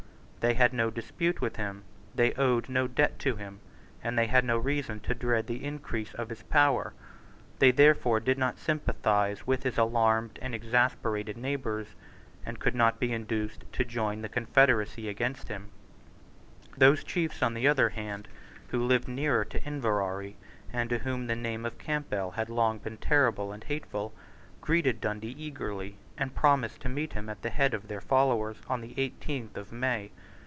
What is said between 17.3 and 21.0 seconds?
on the other hand, who lived nearer to Inverary, and to